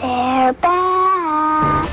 They're 0.00 0.52
back. 0.54 1.90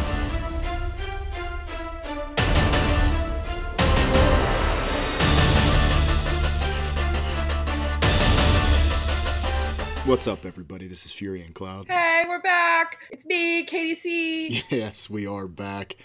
What's 10.06 10.26
up, 10.26 10.46
everybody? 10.46 10.88
This 10.88 11.06
is 11.06 11.12
Fury 11.12 11.42
and 11.42 11.54
Cloud. 11.54 11.88
Hey, 11.90 12.24
we're 12.30 12.42
back. 12.42 13.00
It's 13.12 13.26
me, 13.26 13.66
KDC. 13.66 14.64
Yes, 14.70 15.10
we 15.10 15.28
are 15.28 15.48
back, 15.48 15.98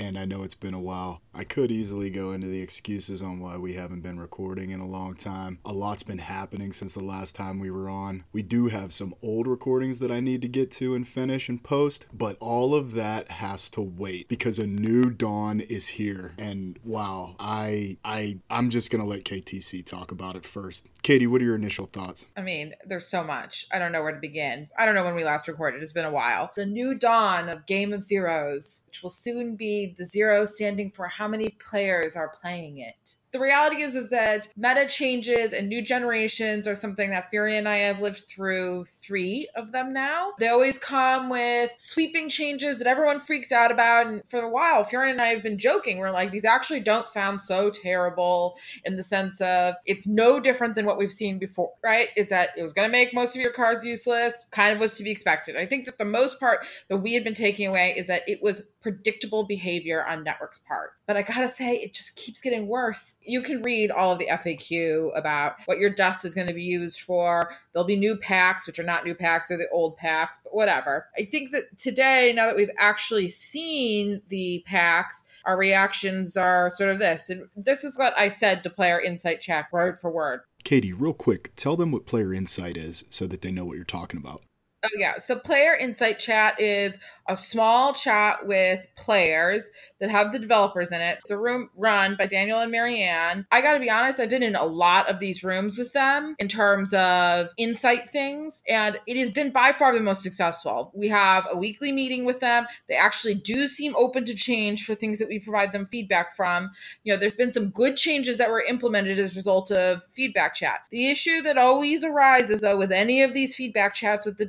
and 0.00 0.18
I 0.18 0.24
know 0.24 0.42
it's 0.42 0.54
been 0.54 0.72
a 0.72 0.80
while. 0.80 1.20
I 1.34 1.44
could 1.44 1.70
easily 1.70 2.08
go 2.10 2.32
into 2.32 2.46
the 2.46 2.62
excuses 2.62 3.20
on 3.20 3.38
why 3.38 3.56
we 3.58 3.74
haven't 3.74 4.00
been 4.00 4.18
recording 4.18 4.70
in 4.70 4.80
a 4.80 4.88
long 4.88 5.14
time. 5.14 5.58
A 5.64 5.72
lot's 5.72 6.02
been 6.02 6.18
happening 6.18 6.72
since 6.72 6.94
the 6.94 7.04
last 7.04 7.36
time 7.36 7.60
we 7.60 7.70
were 7.70 7.88
on. 7.88 8.24
We 8.32 8.42
do 8.42 8.68
have 8.68 8.94
some 8.94 9.14
old 9.22 9.46
recordings 9.46 9.98
that 9.98 10.10
I 10.10 10.20
need 10.20 10.40
to 10.42 10.48
get 10.48 10.70
to 10.72 10.94
and 10.94 11.06
finish 11.06 11.50
and 11.50 11.62
post, 11.62 12.06
but 12.12 12.38
all 12.40 12.74
of 12.74 12.94
that 12.94 13.30
has 13.30 13.68
to 13.70 13.82
wait 13.82 14.26
because 14.26 14.58
a 14.58 14.66
new 14.66 15.10
dawn 15.10 15.60
is 15.60 15.88
here. 15.88 16.32
And 16.38 16.78
wow, 16.82 17.36
I 17.38 17.98
I 18.02 18.38
I'm 18.48 18.70
just 18.70 18.90
going 18.90 19.02
to 19.02 19.08
let 19.08 19.24
KTC 19.24 19.84
talk 19.84 20.10
about 20.10 20.34
it 20.34 20.46
first. 20.46 20.86
Katie, 21.02 21.26
what 21.26 21.42
are 21.42 21.44
your 21.44 21.56
initial 21.56 21.86
thoughts? 21.86 22.26
I 22.36 22.40
mean, 22.40 22.72
there's 22.86 23.06
so 23.06 23.22
much. 23.22 23.66
I 23.70 23.78
don't 23.78 23.92
know 23.92 24.02
where 24.02 24.12
to 24.12 24.20
begin. 24.20 24.68
I 24.78 24.86
don't 24.86 24.94
know 24.94 25.04
when 25.04 25.14
we 25.14 25.24
last 25.24 25.46
recorded. 25.46 25.82
It's 25.82 25.92
been 25.92 26.06
a 26.06 26.10
while. 26.10 26.52
The 26.56 26.66
new 26.66 26.94
dawn 26.94 27.50
of 27.50 27.66
Game 27.66 27.92
of 27.92 28.02
Zeros, 28.02 28.82
which 28.86 29.02
will 29.02 29.10
soon 29.10 29.56
be 29.56 29.89
the 29.96 30.04
zero 30.04 30.44
standing 30.44 30.90
for 30.90 31.06
how 31.06 31.28
many 31.28 31.50
players 31.50 32.16
are 32.16 32.28
playing 32.28 32.78
it. 32.78 33.16
The 33.32 33.38
reality 33.38 33.82
is 33.82 33.94
is 33.94 34.10
that 34.10 34.48
meta 34.56 34.86
changes 34.86 35.52
and 35.52 35.68
new 35.68 35.82
generations 35.82 36.66
are 36.66 36.74
something 36.74 37.10
that 37.10 37.30
Fury 37.30 37.56
and 37.56 37.68
I 37.68 37.76
have 37.76 38.00
lived 38.00 38.24
through 38.28 38.86
three 38.86 39.48
of 39.54 39.70
them 39.70 39.92
now. 39.92 40.32
They 40.40 40.48
always 40.48 40.78
come 40.78 41.28
with 41.28 41.72
sweeping 41.78 42.28
changes 42.28 42.78
that 42.78 42.88
everyone 42.88 43.20
freaks 43.20 43.52
out 43.52 43.70
about. 43.70 44.08
And 44.08 44.26
for 44.26 44.40
a 44.40 44.50
while, 44.50 44.82
Fury 44.82 45.12
and 45.12 45.20
I 45.20 45.28
have 45.28 45.44
been 45.44 45.58
joking. 45.58 45.98
We're 45.98 46.10
like, 46.10 46.32
these 46.32 46.44
actually 46.44 46.80
don't 46.80 47.08
sound 47.08 47.40
so 47.40 47.70
terrible 47.70 48.58
in 48.84 48.96
the 48.96 49.04
sense 49.04 49.40
of 49.40 49.76
it's 49.86 50.08
no 50.08 50.40
different 50.40 50.74
than 50.74 50.84
what 50.84 50.98
we've 50.98 51.12
seen 51.12 51.38
before, 51.38 51.72
right? 51.84 52.08
Is 52.16 52.30
that 52.30 52.48
it 52.56 52.62
was 52.62 52.72
going 52.72 52.88
to 52.88 52.92
make 52.92 53.14
most 53.14 53.36
of 53.36 53.42
your 53.42 53.52
cards 53.52 53.84
useless, 53.84 54.44
kind 54.50 54.74
of 54.74 54.80
was 54.80 54.94
to 54.94 55.04
be 55.04 55.10
expected. 55.12 55.56
I 55.56 55.66
think 55.66 55.84
that 55.84 55.98
the 55.98 56.04
most 56.04 56.40
part 56.40 56.66
that 56.88 56.96
we 56.96 57.14
had 57.14 57.22
been 57.22 57.34
taking 57.34 57.68
away 57.68 57.94
is 57.96 58.08
that 58.08 58.22
it 58.26 58.42
was 58.42 58.62
predictable 58.80 59.44
behavior 59.44 60.04
on 60.04 60.24
Network's 60.24 60.58
part. 60.58 60.92
But 61.06 61.16
I 61.16 61.22
gotta 61.22 61.48
say, 61.48 61.74
it 61.74 61.94
just 61.94 62.16
keeps 62.16 62.40
getting 62.40 62.66
worse. 62.66 63.14
You 63.22 63.42
can 63.42 63.62
read 63.62 63.90
all 63.90 64.12
of 64.12 64.18
the 64.18 64.26
FAQ 64.26 65.16
about 65.16 65.54
what 65.66 65.78
your 65.78 65.90
dust 65.90 66.24
is 66.24 66.34
going 66.34 66.46
to 66.46 66.54
be 66.54 66.62
used 66.62 67.00
for. 67.00 67.52
There'll 67.72 67.86
be 67.86 67.96
new 67.96 68.16
packs, 68.16 68.66
which 68.66 68.78
are 68.78 68.84
not 68.84 69.04
new 69.04 69.14
packs, 69.14 69.50
or 69.50 69.56
the 69.56 69.68
old 69.70 69.96
packs, 69.96 70.38
but 70.42 70.54
whatever. 70.54 71.06
I 71.18 71.24
think 71.24 71.50
that 71.50 71.78
today, 71.78 72.32
now 72.34 72.46
that 72.46 72.56
we've 72.56 72.70
actually 72.78 73.28
seen 73.28 74.22
the 74.28 74.62
packs, 74.66 75.24
our 75.44 75.56
reactions 75.56 76.36
are 76.36 76.70
sort 76.70 76.90
of 76.90 76.98
this. 76.98 77.30
And 77.30 77.48
this 77.56 77.84
is 77.84 77.98
what 77.98 78.16
I 78.18 78.28
said 78.28 78.62
to 78.62 78.70
Player 78.70 79.00
Insight 79.00 79.40
Chat 79.40 79.66
word 79.72 79.98
for 79.98 80.10
word. 80.10 80.40
Katie, 80.64 80.92
real 80.92 81.14
quick, 81.14 81.52
tell 81.56 81.76
them 81.76 81.90
what 81.90 82.06
Player 82.06 82.34
Insight 82.34 82.76
is 82.76 83.04
so 83.10 83.26
that 83.26 83.42
they 83.42 83.50
know 83.50 83.64
what 83.64 83.76
you're 83.76 83.84
talking 83.84 84.20
about. 84.20 84.42
Oh, 84.82 84.88
yeah. 84.96 85.18
So, 85.18 85.36
Player 85.38 85.74
Insight 85.74 86.18
Chat 86.18 86.58
is 86.58 86.98
a 87.28 87.36
small 87.36 87.92
chat 87.92 88.46
with 88.46 88.86
players 88.96 89.70
that 90.00 90.10
have 90.10 90.32
the 90.32 90.38
developers 90.38 90.90
in 90.90 91.00
it. 91.02 91.18
It's 91.20 91.30
a 91.30 91.38
room 91.38 91.68
run 91.76 92.16
by 92.16 92.26
Daniel 92.26 92.58
and 92.58 92.72
Marianne. 92.72 93.46
I 93.52 93.60
got 93.60 93.74
to 93.74 93.78
be 93.78 93.90
honest, 93.90 94.18
I've 94.18 94.30
been 94.30 94.42
in 94.42 94.56
a 94.56 94.64
lot 94.64 95.08
of 95.10 95.18
these 95.18 95.44
rooms 95.44 95.76
with 95.76 95.92
them 95.92 96.34
in 96.38 96.48
terms 96.48 96.94
of 96.94 97.50
insight 97.58 98.08
things, 98.08 98.62
and 98.66 98.98
it 99.06 99.18
has 99.18 99.30
been 99.30 99.50
by 99.52 99.72
far 99.72 99.92
the 99.92 100.00
most 100.00 100.22
successful. 100.22 100.90
We 100.94 101.08
have 101.08 101.46
a 101.52 101.58
weekly 101.58 101.92
meeting 101.92 102.24
with 102.24 102.40
them. 102.40 102.66
They 102.88 102.96
actually 102.96 103.34
do 103.34 103.66
seem 103.66 103.94
open 103.96 104.24
to 104.24 104.34
change 104.34 104.86
for 104.86 104.94
things 104.94 105.18
that 105.18 105.28
we 105.28 105.38
provide 105.38 105.72
them 105.72 105.86
feedback 105.86 106.34
from. 106.34 106.70
You 107.04 107.12
know, 107.12 107.18
there's 107.18 107.36
been 107.36 107.52
some 107.52 107.68
good 107.68 107.96
changes 107.96 108.38
that 108.38 108.50
were 108.50 108.62
implemented 108.62 109.18
as 109.18 109.34
a 109.34 109.36
result 109.36 109.70
of 109.70 110.02
feedback 110.10 110.54
chat. 110.54 110.80
The 110.90 111.10
issue 111.10 111.42
that 111.42 111.58
always 111.58 112.02
arises, 112.02 112.62
though, 112.62 112.78
with 112.78 112.92
any 112.92 113.22
of 113.22 113.34
these 113.34 113.54
feedback 113.54 113.94
chats 113.94 114.24
with 114.24 114.38
the 114.38 114.46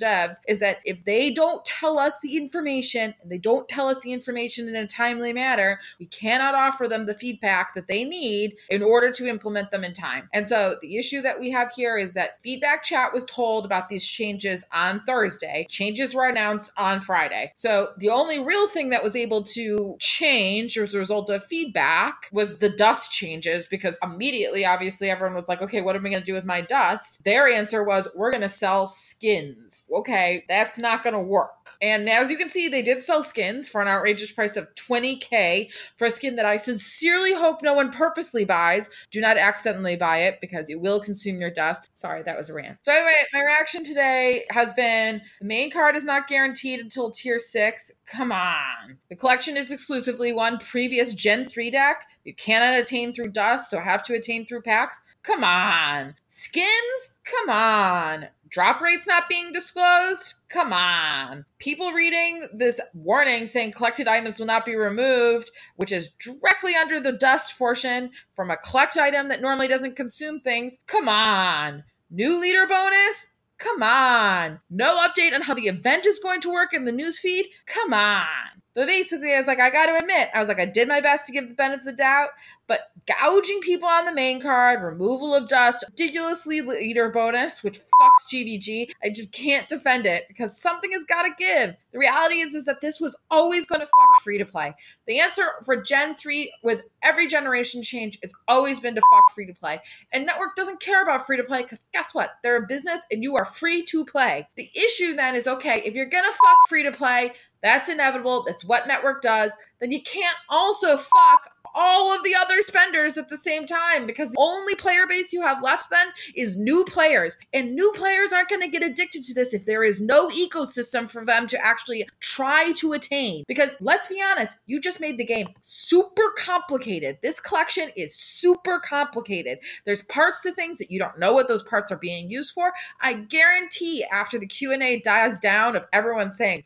is 0.47 0.59
that 0.59 0.77
if 0.85 1.03
they 1.05 1.31
don't 1.31 1.63
tell 1.65 1.97
us 1.99 2.19
the 2.21 2.37
information 2.37 3.13
and 3.21 3.31
they 3.31 3.37
don't 3.37 3.67
tell 3.67 3.87
us 3.87 3.99
the 4.01 4.13
information 4.13 4.67
in 4.67 4.75
a 4.75 4.87
timely 4.87 5.33
manner, 5.33 5.79
we 5.99 6.05
cannot 6.05 6.55
offer 6.55 6.87
them 6.87 7.05
the 7.05 7.13
feedback 7.13 7.73
that 7.73 7.87
they 7.87 8.03
need 8.03 8.55
in 8.69 8.83
order 8.83 9.11
to 9.11 9.27
implement 9.27 9.71
them 9.71 9.83
in 9.83 9.93
time. 9.93 10.29
And 10.33 10.47
so 10.47 10.75
the 10.81 10.97
issue 10.97 11.21
that 11.21 11.39
we 11.39 11.51
have 11.51 11.71
here 11.71 11.97
is 11.97 12.13
that 12.13 12.41
feedback 12.41 12.83
chat 12.83 13.13
was 13.13 13.25
told 13.25 13.65
about 13.65 13.89
these 13.89 14.07
changes 14.07 14.63
on 14.71 15.01
Thursday. 15.05 15.65
Changes 15.69 16.13
were 16.13 16.27
announced 16.27 16.71
on 16.77 17.01
Friday. 17.01 17.51
So 17.55 17.89
the 17.97 18.09
only 18.09 18.39
real 18.39 18.67
thing 18.67 18.89
that 18.89 19.03
was 19.03 19.15
able 19.15 19.43
to 19.43 19.95
change 19.99 20.77
as 20.77 20.93
a 20.93 20.99
result 20.99 21.29
of 21.29 21.43
feedback 21.43 22.29
was 22.31 22.57
the 22.57 22.69
dust 22.69 23.11
changes 23.11 23.65
because 23.65 23.97
immediately, 24.03 24.65
obviously, 24.65 25.09
everyone 25.09 25.35
was 25.35 25.47
like, 25.47 25.61
okay, 25.61 25.81
what 25.81 25.95
am 25.95 26.05
I 26.05 26.09
going 26.09 26.21
to 26.21 26.25
do 26.25 26.33
with 26.33 26.45
my 26.45 26.61
dust? 26.61 27.23
Their 27.23 27.47
answer 27.47 27.83
was, 27.83 28.07
we're 28.15 28.31
going 28.31 28.41
to 28.41 28.49
sell 28.49 28.87
skins. 28.87 29.83
Okay, 29.91 30.10
that's 30.47 30.77
not 30.77 31.03
going 31.03 31.13
to 31.13 31.19
work. 31.19 31.49
And 31.81 32.09
as 32.09 32.29
you 32.29 32.37
can 32.37 32.49
see, 32.49 32.67
they 32.67 32.81
did 32.81 33.03
sell 33.03 33.23
skins 33.23 33.67
for 33.67 33.81
an 33.81 33.87
outrageous 33.87 34.31
price 34.31 34.55
of 34.55 34.67
20K 34.75 35.69
for 35.95 36.05
a 36.05 36.11
skin 36.11 36.35
that 36.35 36.45
I 36.45 36.57
sincerely 36.57 37.33
hope 37.33 37.61
no 37.61 37.73
one 37.73 37.91
purposely 37.91 38.45
buys. 38.45 38.89
Do 39.09 39.21
not 39.21 39.37
accidentally 39.37 39.95
buy 39.95 40.19
it 40.19 40.39
because 40.41 40.69
it 40.69 40.79
will 40.79 40.99
consume 40.99 41.39
your 41.39 41.49
dust. 41.49 41.87
Sorry, 41.93 42.21
that 42.23 42.37
was 42.37 42.49
a 42.49 42.53
rant. 42.53 42.77
So, 42.81 42.91
anyway, 42.91 43.13
my 43.33 43.41
reaction 43.41 43.83
today 43.83 44.43
has 44.51 44.73
been 44.73 45.21
the 45.39 45.47
main 45.47 45.71
card 45.71 45.95
is 45.95 46.05
not 46.05 46.27
guaranteed 46.27 46.79
until 46.79 47.09
tier 47.09 47.39
six. 47.39 47.91
Come 48.05 48.31
on. 48.31 48.97
The 49.09 49.15
collection 49.15 49.57
is 49.57 49.71
exclusively 49.71 50.33
one 50.33 50.57
previous 50.59 51.13
Gen 51.13 51.45
3 51.45 51.71
deck. 51.71 52.05
You 52.23 52.35
cannot 52.35 52.79
attain 52.79 53.13
through 53.13 53.29
dust, 53.29 53.69
so 53.69 53.79
have 53.79 54.03
to 54.03 54.13
attain 54.13 54.45
through 54.45 54.61
packs. 54.61 55.01
Come 55.23 55.43
on. 55.43 56.15
Skins? 56.29 57.17
Come 57.23 57.49
on. 57.49 58.27
Drop 58.51 58.81
rates 58.81 59.07
not 59.07 59.29
being 59.29 59.53
disclosed? 59.53 60.33
Come 60.49 60.73
on. 60.73 61.45
People 61.57 61.93
reading 61.93 62.49
this 62.53 62.81
warning 62.93 63.47
saying 63.47 63.71
collected 63.71 64.09
items 64.09 64.39
will 64.39 64.45
not 64.45 64.65
be 64.65 64.75
removed, 64.75 65.49
which 65.77 65.93
is 65.93 66.09
directly 66.19 66.75
under 66.75 66.99
the 66.99 67.13
dust 67.13 67.57
portion 67.57 68.11
from 68.35 68.51
a 68.51 68.57
collect 68.57 68.97
item 68.97 69.29
that 69.29 69.41
normally 69.41 69.69
doesn't 69.69 69.95
consume 69.95 70.41
things. 70.41 70.79
Come 70.85 71.07
on. 71.07 71.85
New 72.09 72.41
leader 72.41 72.67
bonus? 72.67 73.29
Come 73.57 73.83
on. 73.83 74.59
No 74.69 74.97
update 74.97 75.33
on 75.33 75.43
how 75.43 75.53
the 75.53 75.67
event 75.67 76.05
is 76.05 76.19
going 76.19 76.41
to 76.41 76.51
work 76.51 76.73
in 76.73 76.83
the 76.83 76.91
newsfeed? 76.91 77.45
Come 77.67 77.93
on. 77.93 78.25
But 78.73 78.87
basically, 78.87 79.33
I 79.33 79.37
was 79.37 79.47
like, 79.47 79.59
I 79.59 79.69
got 79.69 79.87
to 79.87 79.97
admit, 79.97 80.29
I 80.33 80.39
was 80.39 80.47
like, 80.47 80.59
I 80.59 80.65
did 80.65 80.87
my 80.87 81.01
best 81.01 81.25
to 81.25 81.33
give 81.33 81.47
the 81.47 81.55
benefit 81.55 81.81
of 81.81 81.85
the 81.85 81.93
doubt, 81.93 82.29
but 82.71 82.79
gouging 83.05 83.59
people 83.59 83.89
on 83.89 84.05
the 84.05 84.13
main 84.13 84.39
card, 84.39 84.81
removal 84.81 85.35
of 85.35 85.49
dust, 85.49 85.83
ridiculously 85.89 86.61
leader 86.61 87.09
bonus, 87.09 87.65
which 87.65 87.77
fucks 87.79 88.33
GVG, 88.33 88.91
I 89.03 89.09
just 89.09 89.33
can't 89.33 89.67
defend 89.67 90.05
it 90.05 90.23
because 90.29 90.57
something 90.57 90.93
has 90.93 91.03
got 91.03 91.23
to 91.23 91.31
give. 91.37 91.75
The 91.91 91.99
reality 91.99 92.35
is, 92.35 92.53
is 92.53 92.63
that 92.63 92.79
this 92.79 93.01
was 93.01 93.13
always 93.29 93.67
going 93.67 93.81
to 93.81 93.87
fuck 93.87 94.23
free 94.23 94.37
to 94.37 94.45
play. 94.45 94.73
The 95.05 95.19
answer 95.19 95.47
for 95.65 95.81
Gen 95.81 96.15
3 96.15 96.49
with 96.63 96.83
every 97.03 97.27
generation 97.27 97.83
change 97.83 98.17
it's 98.21 98.33
always 98.47 98.79
been 98.79 98.95
to 98.95 99.01
fuck 99.01 99.31
free 99.35 99.47
to 99.47 99.53
play. 99.53 99.81
And 100.13 100.25
Network 100.25 100.55
doesn't 100.55 100.79
care 100.79 101.03
about 101.03 101.25
free 101.25 101.35
to 101.35 101.43
play 101.43 101.63
because 101.63 101.81
guess 101.91 102.13
what? 102.13 102.29
They're 102.41 102.63
a 102.63 102.65
business 102.65 103.01
and 103.11 103.21
you 103.21 103.35
are 103.35 103.43
free 103.43 103.83
to 103.87 104.05
play. 104.05 104.47
The 104.55 104.69
issue 104.73 105.13
then 105.13 105.35
is 105.35 105.45
okay, 105.45 105.81
if 105.83 105.93
you're 105.93 106.05
going 106.05 106.23
to 106.23 106.31
fuck 106.31 106.57
free 106.69 106.83
to 106.83 106.93
play, 106.93 107.33
that's 107.61 107.89
inevitable. 107.89 108.43
That's 108.43 108.65
what 108.65 108.87
network 108.87 109.21
does. 109.21 109.53
Then 109.79 109.91
you 109.91 110.01
can't 110.01 110.37
also 110.49 110.97
fuck 110.97 111.51
all 111.73 112.13
of 112.13 112.23
the 112.23 112.35
other 112.35 112.61
spenders 112.61 113.17
at 113.17 113.29
the 113.29 113.37
same 113.37 113.65
time 113.65 114.05
because 114.05 114.31
the 114.31 114.39
only 114.39 114.75
player 114.75 115.07
base 115.07 115.33
you 115.33 115.41
have 115.41 115.63
left 115.63 115.89
then 115.89 116.07
is 116.35 116.57
new 116.57 116.85
players. 116.87 117.37
And 117.53 117.75
new 117.75 117.91
players 117.95 118.33
aren't 118.33 118.49
going 118.49 118.61
to 118.61 118.67
get 118.67 118.83
addicted 118.83 119.23
to 119.25 119.33
this 119.33 119.53
if 119.53 119.65
there 119.65 119.83
is 119.83 120.01
no 120.01 120.29
ecosystem 120.29 121.09
for 121.09 121.25
them 121.25 121.47
to 121.47 121.65
actually 121.65 122.07
try 122.19 122.71
to 122.73 122.93
attain. 122.93 123.43
Because 123.47 123.75
let's 123.79 124.07
be 124.07 124.21
honest, 124.21 124.57
you 124.65 124.79
just 124.79 124.99
made 124.99 125.17
the 125.17 125.25
game 125.25 125.47
super 125.63 126.31
complicated. 126.37 127.17
This 127.21 127.39
collection 127.39 127.89
is 127.95 128.15
super 128.15 128.79
complicated. 128.79 129.59
There's 129.85 130.01
parts 130.03 130.41
to 130.43 130.51
things 130.51 130.77
that 130.77 130.91
you 130.91 130.99
don't 130.99 131.19
know 131.19 131.33
what 131.33 131.47
those 131.47 131.63
parts 131.63 131.91
are 131.91 131.97
being 131.97 132.29
used 132.29 132.53
for. 132.53 132.71
I 133.01 133.13
guarantee 133.13 134.05
after 134.11 134.37
the 134.37 134.47
Q&A 134.47 134.99
dies 135.01 135.39
down 135.39 135.75
of 135.75 135.85
everyone 135.93 136.31
saying 136.31 136.63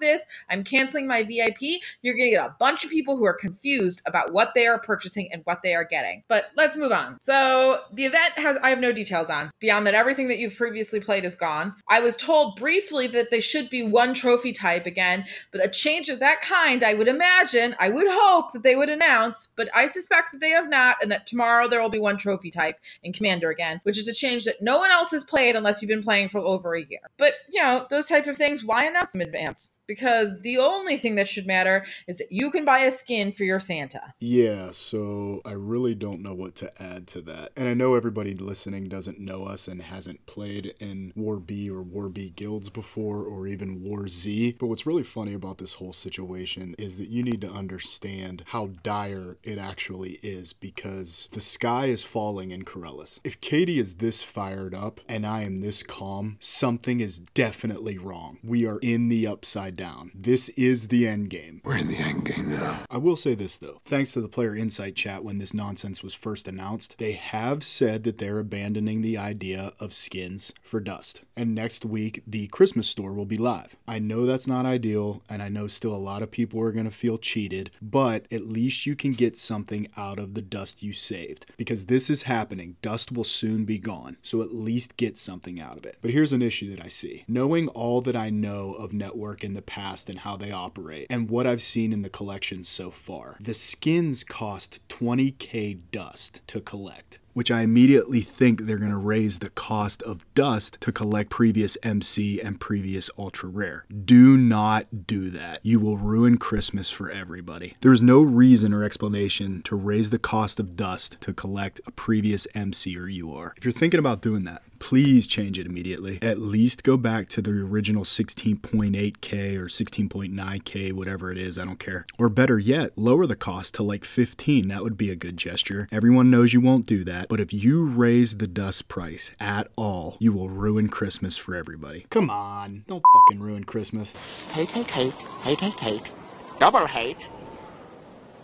this. 0.00 0.24
I'm 0.48 0.64
canceling 0.64 1.06
my 1.06 1.22
VIP. 1.22 1.80
You're 2.02 2.16
going 2.16 2.30
to 2.30 2.36
get 2.36 2.46
a 2.46 2.56
bunch 2.58 2.84
of 2.84 2.90
people 2.90 3.16
who 3.16 3.24
are 3.24 3.34
confused 3.34 4.02
about 4.06 4.32
what 4.32 4.52
they 4.54 4.66
are 4.66 4.78
purchasing 4.78 5.28
and 5.32 5.42
what 5.44 5.62
they 5.62 5.74
are 5.74 5.84
getting. 5.84 6.22
But 6.28 6.46
let's 6.56 6.76
move 6.76 6.92
on. 6.92 7.18
So 7.20 7.78
the 7.92 8.04
event 8.04 8.32
has, 8.36 8.56
I 8.58 8.70
have 8.70 8.80
no 8.80 8.92
details 8.92 9.30
on 9.30 9.50
beyond 9.60 9.86
that. 9.86 9.94
Everything 9.94 10.28
that 10.28 10.38
you've 10.38 10.56
previously 10.56 11.00
played 11.00 11.24
is 11.24 11.34
gone. 11.34 11.74
I 11.88 12.00
was 12.00 12.16
told 12.16 12.56
briefly 12.56 13.06
that 13.08 13.30
they 13.30 13.40
should 13.40 13.70
be 13.70 13.82
one 13.82 14.14
trophy 14.14 14.52
type 14.52 14.86
again, 14.86 15.26
but 15.52 15.64
a 15.64 15.68
change 15.70 16.08
of 16.08 16.20
that 16.20 16.40
kind, 16.40 16.82
I 16.82 16.94
would 16.94 17.08
imagine, 17.08 17.74
I 17.78 17.90
would 17.90 18.06
hope 18.08 18.52
that 18.52 18.62
they 18.62 18.76
would 18.76 18.88
announce, 18.88 19.48
but 19.56 19.68
I 19.74 19.86
suspect 19.86 20.32
that 20.32 20.40
they 20.40 20.50
have 20.50 20.68
not, 20.68 20.96
and 21.02 21.10
that 21.12 21.26
tomorrow 21.26 21.68
there 21.68 21.80
will 21.80 21.88
be 21.88 22.00
one 22.00 22.16
trophy 22.16 22.50
type 22.50 22.78
in 23.02 23.12
Commander 23.12 23.50
again, 23.50 23.80
which 23.84 23.98
is 23.98 24.08
a 24.08 24.14
change 24.14 24.44
that 24.44 24.60
no 24.60 24.78
one 24.78 24.90
else 24.90 25.10
has 25.10 25.24
played 25.24 25.56
unless 25.56 25.80
you've 25.80 25.88
been 25.88 26.02
playing 26.02 26.28
for 26.28 26.38
over 26.38 26.74
a 26.74 26.82
year. 26.82 27.00
But, 27.16 27.34
you 27.50 27.62
know, 27.62 27.86
those 27.90 28.08
type 28.08 28.26
of 28.26 28.36
things, 28.36 28.64
why 28.64 28.84
announce 28.84 29.12
them 29.12 29.20
in 29.20 29.28
advance? 29.28 29.70
Because 29.86 30.40
the 30.42 30.58
only 30.58 30.96
thing 30.96 31.14
that 31.16 31.28
should 31.28 31.46
matter 31.46 31.84
is 32.06 32.18
that 32.18 32.30
you 32.30 32.50
can 32.50 32.64
buy 32.64 32.80
a 32.80 32.90
skin 32.90 33.32
for 33.32 33.44
your 33.44 33.60
Santa. 33.60 34.14
Yeah, 34.18 34.70
so 34.72 35.40
I 35.44 35.52
really 35.52 35.94
don't 35.94 36.22
know 36.22 36.34
what 36.34 36.54
to 36.56 36.82
add 36.82 37.06
to 37.08 37.20
that. 37.22 37.50
And 37.56 37.68
I 37.68 37.74
know 37.74 37.94
everybody 37.94 38.34
listening 38.34 38.88
doesn't 38.88 39.20
know 39.20 39.44
us 39.44 39.68
and 39.68 39.82
hasn't 39.82 40.26
played 40.26 40.74
in 40.80 41.12
War 41.14 41.38
B 41.38 41.70
or 41.70 41.82
War 41.82 42.08
B 42.08 42.30
guilds 42.30 42.68
before 42.68 43.24
or 43.24 43.46
even 43.46 43.82
War 43.82 44.08
Z. 44.08 44.56
But 44.58 44.66
what's 44.66 44.86
really 44.86 45.02
funny 45.02 45.34
about 45.34 45.58
this 45.58 45.74
whole 45.74 45.92
situation 45.92 46.74
is 46.78 46.98
that 46.98 47.08
you 47.08 47.22
need 47.22 47.40
to 47.42 47.50
understand 47.50 48.44
how 48.48 48.70
dire 48.82 49.36
it 49.42 49.58
actually 49.58 50.18
is 50.22 50.52
because 50.52 51.28
the 51.32 51.40
sky 51.40 51.86
is 51.86 52.04
falling 52.04 52.50
in 52.50 52.64
Corellis. 52.64 53.20
If 53.24 53.40
Katie 53.40 53.78
is 53.78 53.96
this 53.96 54.22
fired 54.22 54.74
up 54.74 55.00
and 55.08 55.26
I 55.26 55.42
am 55.42 55.56
this 55.56 55.82
calm, 55.82 56.36
something 56.40 57.00
is 57.00 57.18
definitely 57.18 57.98
wrong. 57.98 58.38
We 58.42 58.66
are 58.66 58.78
in 58.78 59.08
the 59.08 59.26
upside 59.74 59.76
down. 59.76 60.10
This 60.14 60.48
is 60.50 60.88
the 60.88 61.06
end 61.06 61.30
game. 61.30 61.60
We're 61.64 61.78
in 61.78 61.88
the 61.88 61.96
end 61.96 62.24
game 62.24 62.50
now. 62.50 62.84
I 62.90 62.98
will 62.98 63.16
say 63.16 63.34
this 63.34 63.58
though. 63.58 63.80
Thanks 63.84 64.12
to 64.12 64.20
the 64.20 64.28
player 64.28 64.56
insight 64.56 64.96
chat 64.96 65.24
when 65.24 65.38
this 65.38 65.54
nonsense 65.54 66.02
was 66.02 66.14
first 66.14 66.48
announced, 66.48 66.96
they 66.98 67.12
have 67.12 67.62
said 67.62 68.04
that 68.04 68.18
they're 68.18 68.38
abandoning 68.38 69.02
the 69.02 69.18
idea 69.18 69.72
of 69.80 69.92
skins 69.92 70.52
for 70.62 70.80
dust. 70.80 71.22
And 71.36 71.54
next 71.54 71.84
week, 71.84 72.22
the 72.26 72.46
Christmas 72.48 72.88
store 72.88 73.12
will 73.12 73.26
be 73.26 73.36
live. 73.36 73.76
I 73.88 73.98
know 73.98 74.24
that's 74.24 74.46
not 74.46 74.66
ideal, 74.66 75.22
and 75.28 75.42
I 75.42 75.48
know 75.48 75.66
still 75.66 75.94
a 75.94 75.96
lot 75.96 76.22
of 76.22 76.30
people 76.30 76.60
are 76.60 76.72
going 76.72 76.84
to 76.84 76.90
feel 76.90 77.18
cheated, 77.18 77.70
but 77.82 78.26
at 78.30 78.46
least 78.46 78.86
you 78.86 78.94
can 78.94 79.10
get 79.10 79.36
something 79.36 79.88
out 79.96 80.18
of 80.18 80.34
the 80.34 80.42
dust 80.42 80.82
you 80.82 80.92
saved. 80.92 81.46
Because 81.56 81.86
this 81.86 82.08
is 82.08 82.24
happening, 82.24 82.76
dust 82.82 83.10
will 83.10 83.24
soon 83.24 83.64
be 83.64 83.78
gone, 83.78 84.16
so 84.22 84.42
at 84.42 84.54
least 84.54 84.96
get 84.96 85.18
something 85.18 85.60
out 85.60 85.76
of 85.76 85.84
it. 85.84 85.98
But 86.00 86.12
here's 86.12 86.32
an 86.32 86.42
issue 86.42 86.70
that 86.70 86.84
I 86.84 86.88
see. 86.88 87.24
Knowing 87.26 87.68
all 87.68 88.00
that 88.02 88.16
I 88.16 88.30
know 88.30 88.72
of 88.74 88.92
Network 88.92 89.42
in 89.42 89.54
the 89.54 89.62
past 89.62 90.08
and 90.08 90.20
how 90.20 90.36
they 90.36 90.52
operate, 90.52 91.08
and 91.10 91.28
what 91.28 91.46
I've 91.46 91.62
seen 91.62 91.92
in 91.92 92.02
the 92.02 92.08
collections 92.08 92.68
so 92.68 92.90
far, 92.90 93.36
the 93.40 93.54
skins 93.54 94.22
cost 94.22 94.86
20k 94.88 95.80
dust 95.90 96.42
to 96.46 96.60
collect 96.60 97.18
which 97.34 97.50
I 97.50 97.60
immediately 97.60 98.22
think 98.22 98.62
they're 98.62 98.78
going 98.78 98.90
to 98.90 98.96
raise 98.96 99.40
the 99.40 99.50
cost 99.50 100.02
of 100.02 100.24
dust 100.34 100.78
to 100.80 100.92
collect 100.92 101.30
previous 101.30 101.76
MC 101.82 102.40
and 102.40 102.60
previous 102.60 103.10
ultra 103.18 103.48
rare. 103.48 103.84
Do 104.04 104.36
not 104.36 105.06
do 105.06 105.28
that. 105.30 105.60
You 105.62 105.80
will 105.80 105.98
ruin 105.98 106.38
Christmas 106.38 106.90
for 106.90 107.10
everybody. 107.10 107.74
There 107.80 107.92
is 107.92 108.02
no 108.02 108.22
reason 108.22 108.72
or 108.72 108.84
explanation 108.84 109.62
to 109.62 109.76
raise 109.76 110.10
the 110.10 110.18
cost 110.18 110.58
of 110.58 110.76
dust 110.76 111.20
to 111.20 111.34
collect 111.34 111.80
a 111.86 111.90
previous 111.90 112.46
MC 112.54 112.96
or 112.96 113.08
UR. 113.08 113.54
If 113.56 113.64
you're 113.64 113.72
thinking 113.72 114.00
about 114.00 114.22
doing 114.22 114.44
that, 114.44 114.62
please 114.78 115.26
change 115.26 115.58
it 115.58 115.66
immediately. 115.66 116.18
At 116.22 116.38
least 116.38 116.82
go 116.82 116.96
back 116.96 117.28
to 117.30 117.42
the 117.42 117.52
original 117.52 118.04
16.8K 118.04 119.56
or 119.56 119.66
16.9K, 119.66 120.92
whatever 120.92 121.30
it 121.30 121.38
is, 121.38 121.58
I 121.58 121.64
don't 121.64 121.78
care. 121.78 122.06
Or 122.18 122.28
better 122.28 122.58
yet, 122.58 122.92
lower 122.96 123.26
the 123.26 123.36
cost 123.36 123.74
to 123.74 123.82
like 123.82 124.04
15. 124.04 124.68
That 124.68 124.82
would 124.82 124.96
be 124.96 125.10
a 125.10 125.16
good 125.16 125.36
gesture. 125.36 125.88
Everyone 125.90 126.30
knows 126.30 126.52
you 126.52 126.60
won't 126.60 126.86
do 126.86 127.04
that, 127.04 127.28
but 127.28 127.40
if 127.40 127.52
you 127.52 127.84
raise 127.84 128.36
the 128.36 128.46
dust 128.46 128.88
price 128.88 129.30
at 129.40 129.68
all, 129.76 130.16
you 130.18 130.32
will 130.32 130.48
ruin 130.48 130.88
Christmas 130.88 131.36
for 131.36 131.54
everybody. 131.54 132.06
Come 132.10 132.30
on, 132.30 132.84
don't 132.86 133.04
fucking 133.12 133.42
ruin 133.42 133.64
Christmas. 133.64 134.14
Hate, 134.52 134.70
hate, 134.70 134.90
hate, 134.90 135.12
hate, 135.12 135.60
hate, 135.60 135.80
hate. 135.80 136.12
Double 136.58 136.86
hate. 136.86 137.28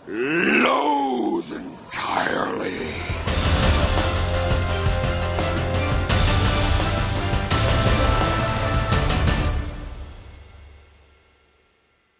Loathe 0.07 1.53
entirely. 1.53 3.20